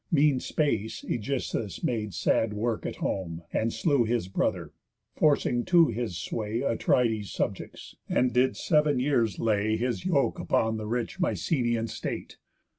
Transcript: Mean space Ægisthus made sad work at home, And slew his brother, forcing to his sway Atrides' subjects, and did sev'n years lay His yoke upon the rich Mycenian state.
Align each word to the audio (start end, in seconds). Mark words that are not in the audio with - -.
Mean 0.11 0.39
space 0.39 1.03
Ægisthus 1.07 1.83
made 1.83 2.11
sad 2.15 2.53
work 2.53 2.87
at 2.87 2.95
home, 2.95 3.43
And 3.53 3.71
slew 3.71 4.03
his 4.03 4.27
brother, 4.27 4.73
forcing 5.15 5.63
to 5.65 5.89
his 5.89 6.17
sway 6.17 6.61
Atrides' 6.61 7.29
subjects, 7.31 7.95
and 8.09 8.33
did 8.33 8.57
sev'n 8.57 8.99
years 8.99 9.37
lay 9.37 9.77
His 9.77 10.03
yoke 10.03 10.39
upon 10.39 10.77
the 10.77 10.87
rich 10.87 11.19
Mycenian 11.19 11.85
state. 11.87 12.37